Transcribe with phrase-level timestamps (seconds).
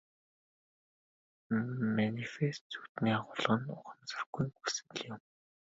[1.95, 5.19] Манифест зүүдний агуулга нь ухамсаргүйн хүсэл юм.